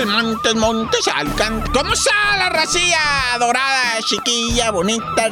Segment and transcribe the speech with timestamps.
[0.00, 1.62] Montes, Montes, Alcan.
[1.72, 2.98] ¿Cómo está la racilla
[3.38, 5.28] dorada, chiquilla, bonita?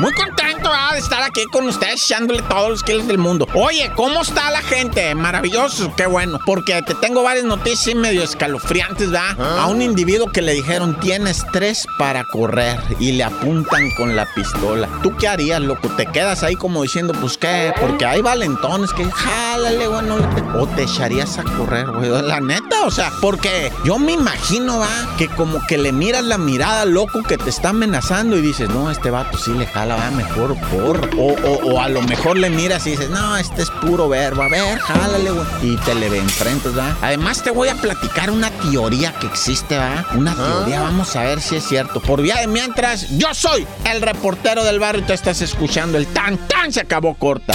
[0.00, 0.92] Muy contento ¿verdad?
[0.92, 3.46] de estar aquí con ustedes echándole todos los kilos del mundo.
[3.54, 5.14] Oye, ¿cómo está la gente?
[5.14, 6.38] Maravilloso, qué bueno.
[6.44, 9.36] Porque te tengo varias noticias medio escalofriantes, ¿verdad?
[9.58, 14.26] A un individuo que le dijeron, tienes tres para correr y le apuntan con la
[14.34, 14.88] pistola.
[15.02, 15.88] ¿Tú qué harías, loco?
[15.96, 20.26] Te quedas ahí como diciendo, pues qué, porque hay valentones que jálale, güey, no le
[20.28, 22.10] pe- O te echarías a correr, güey.
[22.10, 22.53] La neta,
[22.84, 27.22] o sea, porque yo me imagino, va, que como que le miras la mirada loco
[27.22, 31.10] que te está amenazando y dices, no, este vato sí le jala, va, mejor por.
[31.16, 34.42] O, o, o a lo mejor le miras y dices, no, este es puro verbo,
[34.42, 35.46] a ver, jálale, güey.
[35.62, 36.96] Y te le enfrentas, va.
[37.02, 40.04] Además, te voy a platicar una teoría que existe, va.
[40.14, 42.00] Una teoría, vamos a ver si es cierto.
[42.00, 46.06] Por vía de mientras, yo soy el reportero del barrio y te estás escuchando el
[46.08, 47.54] tan tan se acabó corta.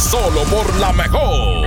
[0.00, 1.60] Solo por la mejor.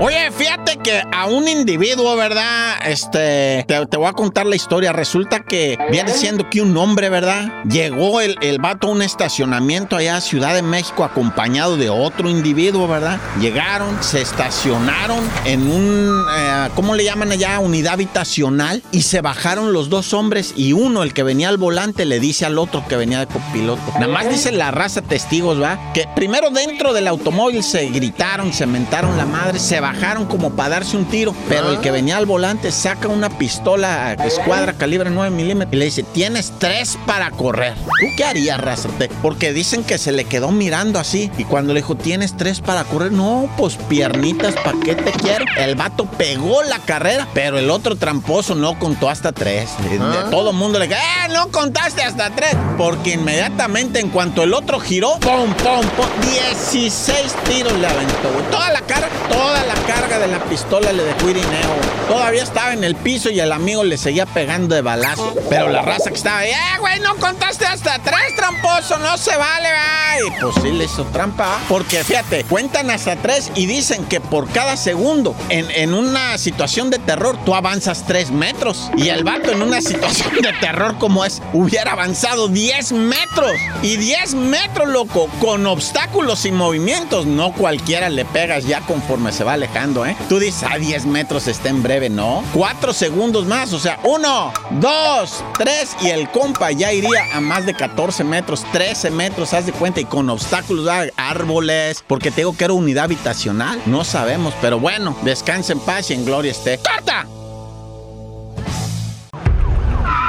[0.00, 2.74] Oye, fíjate que a un individuo, ¿verdad?
[2.84, 4.92] Este, te, te voy a contar la historia.
[4.92, 7.62] Resulta que viene siendo que un hombre, ¿verdad?
[7.64, 12.28] Llegó el, el vato a un estacionamiento allá a Ciudad de México acompañado de otro
[12.28, 13.18] individuo, ¿verdad?
[13.40, 17.58] Llegaron, se estacionaron en un, eh, ¿cómo le llaman allá?
[17.60, 22.04] Unidad habitacional y se bajaron los dos hombres y uno, el que venía al volante,
[22.04, 23.82] le dice al otro que venía de copiloto.
[23.94, 25.78] Nada más dice la raza testigos, ¿va?
[25.94, 30.70] Que primero dentro del automóvil se gritaron, se mentaron la madre, se bajaron como para
[30.70, 35.34] darse un tiro, pero el que venía al volante saca una pistola escuadra calibre 9
[35.34, 37.74] milímetros y le dice, tienes tres para correr.
[37.74, 38.88] ¿Tú qué harías, raza?
[38.98, 42.60] Te- Porque dicen que se le quedó mirando así y cuando le dijo, tienes tres
[42.60, 45.44] para correr, no, pues piernitas, ¿para qué te quiero?
[45.56, 49.70] El vato pegó la carrera, pero el otro tramposo no contó hasta tres.
[49.88, 52.56] De- de Todo el mundo le dijo, ¡eh, no contaste hasta tres!
[52.78, 56.06] Porque inmediatamente en cuanto el otro giró, ¡pum, pum, pum!
[56.22, 58.44] 16 tiros le aventó, güey.
[58.50, 61.76] Toda la carga, toda la carga de la pistola le dejó irineo.
[62.08, 65.34] Todavía estaba en el piso y el amigo le seguía pegando de balazo.
[65.48, 68.98] Pero la raza que estaba ahí, ¡eh, güey, no contaste hasta tres, tramposo!
[68.98, 70.40] ¡No se vale, güey!
[70.40, 71.60] Pues sí le hizo trampa, ¿va?
[71.68, 76.90] Porque fíjate, cuentan hasta tres y dicen que por cada segundo, en, en una situación
[76.90, 78.90] de terror, tú avanzas tres metros.
[78.96, 83.52] Y el vato en una situación de terror como es, hubiera avanzado 10 metros.
[83.82, 87.26] Y 10 metros, loco, con obstáculos y movimientos.
[87.26, 90.16] No cualquiera le pegas ya conforme se va alejando, ¿eh?
[90.28, 92.44] Tú dices, a 10 metros está en breve, ¿no?
[92.52, 97.66] Cuatro segundos más, o sea, uno, dos, tres, y el compa ya iría a más
[97.66, 100.86] de 14 metros, 13 metros, haz de cuenta, y con obstáculos,
[101.16, 103.80] árboles, porque te digo que era unidad habitacional.
[103.86, 106.78] No sabemos, pero bueno, descansa en paz y en gloria esté.
[106.78, 107.26] ¡Corta!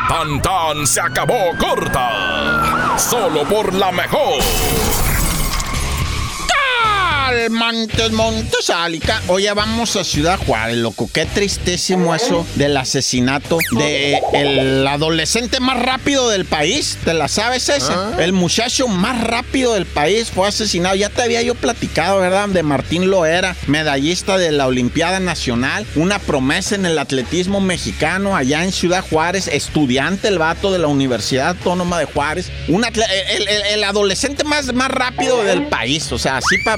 [0.08, 2.81] Tan tan se acabó corta.
[3.10, 5.11] Solo por la mejor.
[7.50, 9.22] Montes, Montes, Alica.
[9.28, 11.10] Oye, vamos a Ciudad Juárez, loco.
[11.14, 16.98] Qué tristísimo eso del asesinato de el adolescente más rápido del país.
[17.04, 18.22] ¿Te la sabes esa?
[18.24, 20.96] El muchacho más rápido del país fue asesinado.
[20.96, 22.50] Ya te había yo platicado, ¿verdad?
[22.50, 28.64] De Martín Loera, medallista de la Olimpiada Nacional, una promesa en el atletismo mexicano allá
[28.64, 33.62] en Ciudad Juárez, estudiante el vato de la Universidad Autónoma de Juárez, un el, el-
[33.74, 36.78] el adolescente más, más rápido del país, o sea, así para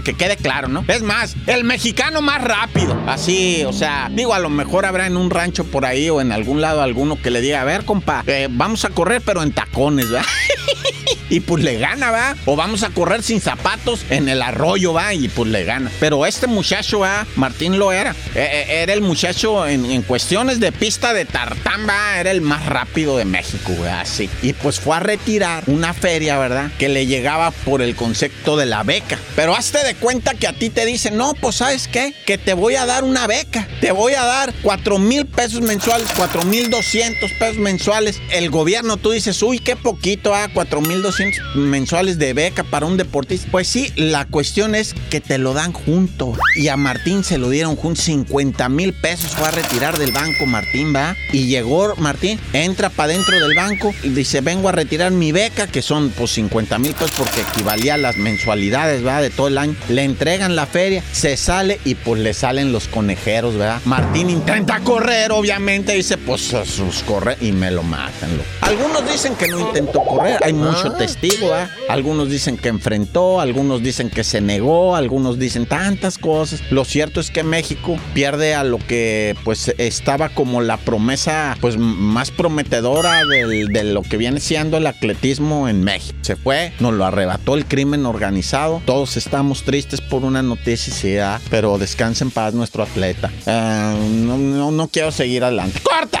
[0.00, 0.84] que quede claro, ¿no?
[0.88, 5.16] Es más, el mexicano más rápido, así, o sea, digo, a lo mejor habrá en
[5.16, 8.24] un rancho por ahí o en algún lado alguno que le diga, a ver, compa,
[8.26, 10.26] eh, vamos a correr pero en tacones, ¿verdad?
[11.32, 12.36] y pues le gana, ¿va?
[12.44, 15.14] O vamos a correr sin zapatos en el arroyo, ¿va?
[15.14, 15.90] Y pues le gana.
[15.98, 17.26] Pero este muchacho, ¿va?
[17.36, 18.10] Martín lo era.
[18.34, 22.20] Eh, eh, era el muchacho en, en cuestiones de pista de tartán, ¿va?
[22.20, 24.28] Era el más rápido de México, güey, así.
[24.42, 26.70] Y pues fue a retirar una feria, ¿verdad?
[26.78, 29.18] Que le llegaba por el concepto de la beca.
[29.34, 32.14] Pero hazte de cuenta que a ti te dicen, no, pues ¿sabes qué?
[32.26, 33.66] Que te voy a dar una beca.
[33.80, 38.20] Te voy a dar 4 mil pesos mensuales, 4 mil 200 pesos mensuales.
[38.32, 42.64] El gobierno, tú dices, uy, qué poquito, ah, 4 mil 200 400 mensuales de beca
[42.64, 43.48] para un deportista.
[43.50, 46.34] Pues sí, la cuestión es que te lo dan junto.
[46.56, 49.32] Y a Martín se lo dieron juntos 50 mil pesos.
[49.32, 51.16] Fue a retirar del banco Martín, va.
[51.32, 55.66] Y llegó Martín, entra para dentro del banco y dice, vengo a retirar mi beca,
[55.66, 59.22] que son pues 50 mil pesos porque equivalía a las mensualidades, ¿verdad?
[59.22, 59.74] De todo el año.
[59.88, 63.80] Le entregan la feria, se sale y pues le salen los conejeros, ¿verdad?
[63.84, 68.30] Martín intenta correr, obviamente, dice, pues sus corre y me lo matan.
[68.60, 70.96] Algunos dicen que no intentó correr, hay mucho ah.
[71.20, 71.70] ¿Verdad?
[71.88, 76.62] Algunos dicen que enfrentó, algunos dicen que se negó, algunos dicen tantas cosas.
[76.70, 81.76] Lo cierto es que México pierde a lo que pues estaba como la promesa pues
[81.76, 86.18] más prometedora de lo que viene siendo el atletismo en México.
[86.22, 88.82] Se fue, nos lo arrebató el crimen organizado.
[88.84, 93.32] Todos estamos tristes por una noticia, pero descansen en paz nuestro atleta.
[93.46, 95.80] Ah, no, no quiero seguir adelante.
[95.80, 96.20] ¡Corta!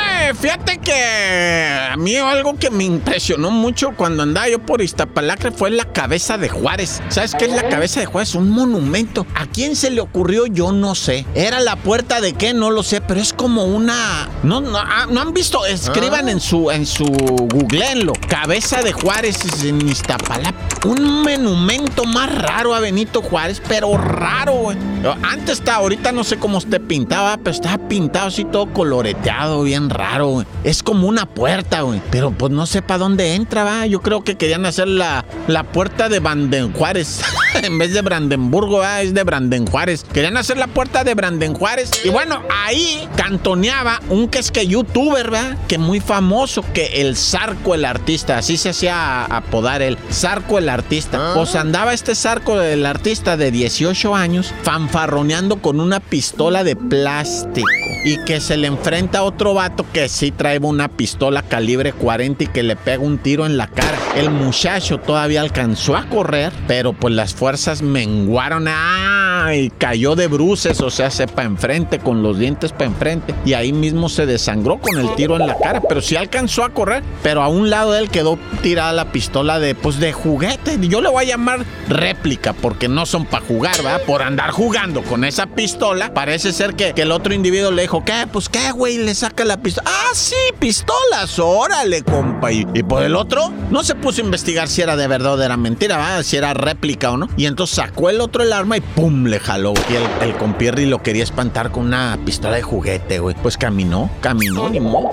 [0.35, 5.71] fíjate que a mí algo que me impresionó mucho cuando andaba yo por Iztapalacre fue
[5.71, 7.01] la cabeza de Juárez.
[7.09, 8.35] ¿Sabes qué es la cabeza de Juárez?
[8.35, 9.25] Un monumento.
[9.35, 10.45] ¿A quién se le ocurrió?
[10.45, 11.25] Yo no sé.
[11.35, 12.53] ¿Era la puerta de qué?
[12.53, 14.29] No lo sé, pero es como una...
[14.43, 15.65] No, no, ah, ¿no han visto?
[15.65, 17.05] Escriban en su, en su...
[17.05, 18.13] Googleenlo.
[18.27, 20.59] Cabeza de Juárez en Iztapalacre.
[20.85, 24.77] Un monumento más raro a Benito Juárez, pero raro, güey.
[25.23, 29.89] Antes está, ahorita no sé cómo esté pintado, pero estaba pintado así todo coloreteado bien
[29.89, 30.20] raro,
[30.63, 32.01] Es como una puerta, güey.
[32.11, 33.85] Pero pues no sé para dónde entra, va.
[33.85, 37.21] Yo creo que querían hacer la, la puerta de Branden Juárez.
[37.55, 39.01] en vez de Brandenburgo, ¿va?
[39.01, 40.05] es de Branden Juárez.
[40.13, 41.91] Querían hacer la puerta de Branden Juárez.
[42.03, 45.57] Y bueno, ahí cantoneaba un que es que youtuber, ¿verdad?
[45.67, 48.37] Que muy famoso, que el Zarco el artista.
[48.37, 51.17] Así se hacía apodar el Zarco el artista.
[51.19, 51.33] Ah.
[51.35, 57.67] Pues andaba este Zarco del artista de 18 años fanfarroneando con una pistola de plástico.
[58.03, 62.43] Y que se le enfrenta a otro vato que sí trae una pistola calibre 40
[62.43, 63.97] y que le pega un tiro en la cara.
[64.15, 68.67] El muchacho todavía alcanzó a correr, pero pues las fuerzas menguaron.
[68.67, 69.20] ¡Ah!
[69.53, 73.33] Y cayó de bruces, o sea, se pa' enfrente, con los dientes pa' enfrente.
[73.45, 76.69] Y ahí mismo se desangró con el tiro en la cara, pero sí alcanzó a
[76.69, 77.03] correr.
[77.23, 80.77] Pero a un lado de él quedó tirada la pistola de, pues, de juguete.
[80.81, 84.01] Yo le voy a llamar réplica, porque no son para jugar, ¿verdad?
[84.05, 88.03] Por andar jugando con esa pistola, parece ser que, que el otro individuo le dijo,
[88.05, 88.27] ¿qué?
[88.31, 88.97] Pues, ¿qué, güey?
[88.97, 89.89] Le saca la pistola.
[89.89, 92.51] Ah, sí, pistolas, órale, compa.
[92.51, 95.57] Y, por el otro, no se puso a investigar si era de verdad o era
[95.57, 97.29] mentira, si era réplica o no.
[97.37, 99.30] Y entonces sacó el otro el arma y ¡pum!
[99.31, 99.73] Le jaló.
[99.89, 103.35] Y el, el compierri lo quería espantar con una pistola de juguete, güey.
[103.41, 105.09] Pues caminó, caminó, ni modo.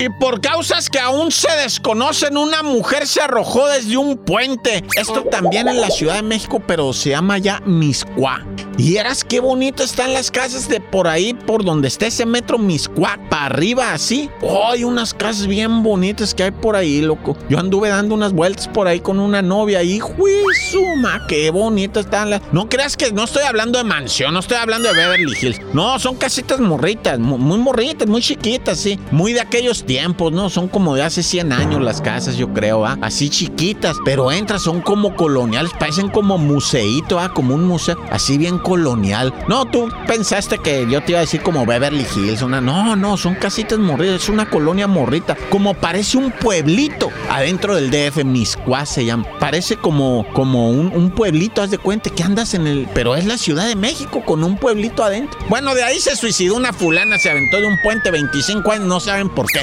[0.00, 4.82] Y por causas que aún se desconocen, una mujer se arrojó desde un puente.
[4.96, 8.42] Esto también en la Ciudad de México, pero se llama ya Miscuá.
[8.78, 12.56] Y eras qué bonito están las casas de por ahí, por donde está ese metro
[12.56, 14.30] Miscuá, para arriba así.
[14.40, 17.36] Oh, hay unas casas bien bonitas que hay por ahí, loco.
[17.50, 21.26] Yo anduve dando unas vueltas por ahí con una novia y ¡juizuma!
[21.28, 22.40] Qué bonito están las.
[22.52, 25.60] No creas que no estoy hablando de mansión, no estoy hablando de Beverly Hills.
[25.74, 28.98] No, son casitas morritas, muy morritas, muy chiquitas, sí.
[29.10, 30.48] Muy de aquellos tiempos, ¿no?
[30.50, 32.96] Son como de hace 100 años las casas, yo creo, ¿ah?
[33.02, 37.34] Así chiquitas, pero entras, son como coloniales, parecen como museíto, ¿ah?
[37.34, 39.34] Como un museo, así bien colonial.
[39.48, 42.60] No, tú pensaste que yo te iba a decir como Beverly Hills, una...
[42.60, 47.90] No, no, son casitas morritas, es una colonia morrita, como parece un pueblito adentro del
[47.90, 49.24] DF, Miscuá se llama.
[49.40, 52.88] Parece como, como un, un pueblito, haz de cuenta que andas en el...
[52.94, 55.36] Pero es la Ciudad de México con un pueblito adentro.
[55.48, 59.00] Bueno, de ahí se suicidó una fulana, se aventó de un puente 25 años, no
[59.00, 59.62] saben por qué.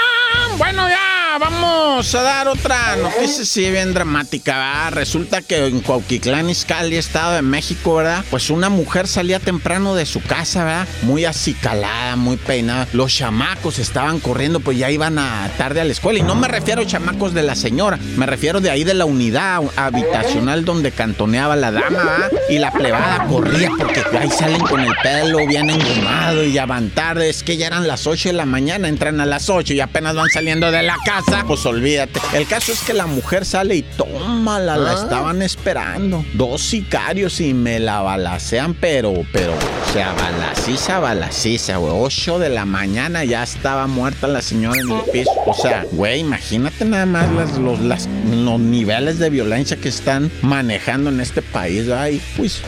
[1.39, 7.41] vamos a dar otra noticia sí bien dramática, Resulta que en Cuauquitlán, Izcalli, Estado de
[7.41, 8.25] México, ¿verdad?
[8.29, 10.87] Pues una mujer salía temprano de su casa, ¿verdad?
[11.03, 12.87] Muy acicalada, muy peinada.
[12.93, 16.19] Los chamacos estaban corriendo, pues ya iban a tarde a la escuela.
[16.19, 19.05] Y no me refiero a chamacos de la señora, me refiero de ahí de la
[19.05, 22.31] unidad habitacional donde cantoneaba la dama, ¿verdad?
[22.49, 26.89] Y la plebada corría porque ahí salen con el pelo bien engomado y ya van
[26.89, 27.29] tarde.
[27.29, 30.15] Es que ya eran las 8 de la mañana, entran a las 8 y apenas
[30.15, 32.19] van saliendo de la casa pues olvídate.
[32.33, 35.03] El caso es que la mujer sale y tómala, la ah.
[35.03, 36.23] estaban esperando.
[36.33, 41.93] Dos sicarios y me la balacean, pero, pero, o sea, balaciza, balaciza, güey.
[41.95, 45.31] Ocho de la mañana ya estaba muerta la señora en el piso.
[45.45, 51.19] O sea, güey, imagínate nada más los, los niveles de violencia que están manejando en
[51.19, 51.89] este país.
[51.89, 52.61] Ay, pues.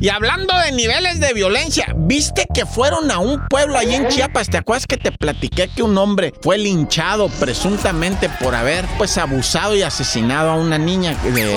[0.00, 4.48] Y hablando de niveles de violencia, ¿viste que fueron a un pueblo allí en Chiapas?
[4.48, 9.74] ¿Te acuerdas que te platiqué que un hombre fue linchado presuntamente por haber pues abusado
[9.74, 11.52] y asesinado a una niña de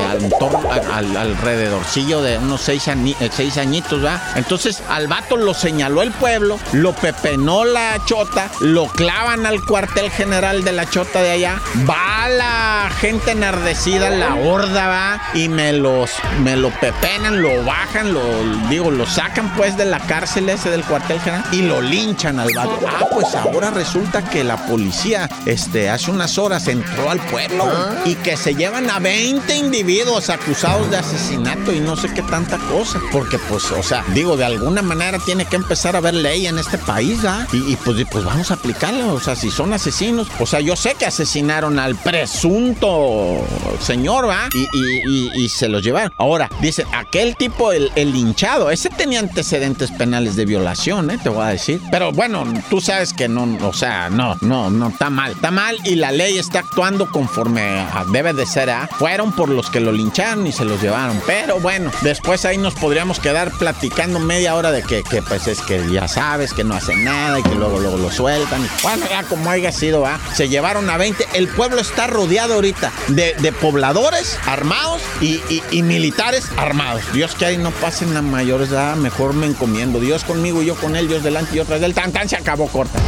[0.92, 4.20] al, alrededorcillo de unos seis, eh, seis añitos, ¿verdad?
[4.36, 10.10] Entonces al vato lo señaló el pueblo, lo pepenó la chota, lo clavan al cuartel
[10.10, 15.74] general de la chota de allá, va la gente enardecida, la horda, va, y me
[15.74, 16.12] los,
[16.44, 18.31] me lo pepenan, lo bajan, lo,
[18.70, 22.54] digo, lo sacan pues de la cárcel ese del cuartel general y lo linchan al
[22.56, 22.80] vato.
[22.88, 27.96] Ah, pues ahora resulta que la policía, este, hace unas horas entró al pueblo ah.
[28.06, 32.58] y que se llevan a 20 individuos acusados de asesinato y no sé qué tanta
[32.58, 33.00] cosa.
[33.12, 36.58] Porque, pues, o sea, digo, de alguna manera tiene que empezar a haber ley en
[36.58, 37.48] este país, ¿ah?
[37.52, 39.14] Y, pues, pues vamos a aplicarlo.
[39.14, 43.46] O sea, si son asesinos, o sea, yo sé que asesinaron al presunto
[43.82, 44.50] señor, ¿va?
[44.54, 46.14] Y, se los llevaron.
[46.18, 51.20] Ahora, dice, aquel tipo, el, el hinchado, ese tenía antecedentes penales de violación, ¿eh?
[51.22, 51.82] Te voy a decir.
[51.92, 55.32] Pero bueno, tú sabes que no, o sea, no, no, no, está mal.
[55.32, 58.90] Está mal y la ley está actuando conforme debe de ser, ¿ah?
[58.98, 61.22] Fueron por los que lo lincharon y se los llevaron.
[61.26, 65.92] Pero bueno, después ahí nos podríamos quedar platicando media hora de que, pues es que
[65.92, 68.68] ya sabes que no hacen nada y que luego, luego lo sueltan.
[68.84, 70.20] Bueno, ya como haya sido, ¿ah?
[70.34, 71.28] Se llevaron a 20.
[71.34, 75.42] El pueblo está rodeado ahorita de, pobladores armados y,
[75.82, 77.02] militares armados.
[77.14, 78.96] Dios que ahí no pasen a mayores, ¿ah?
[78.96, 80.00] Mejor me encomiendo.
[80.00, 82.68] Dios conmigo y yo con él, Dios delante y otra del tan tan se acabó
[82.68, 83.00] corta.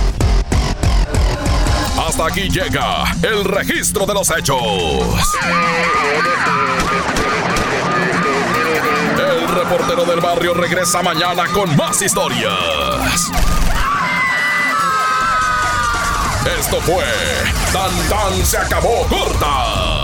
[1.97, 4.61] Hasta aquí llega el registro de los hechos.
[9.17, 13.31] El reportero del barrio regresa mañana con más historias.
[16.59, 17.05] Esto fue
[17.71, 20.02] Tan Tan se acabó corta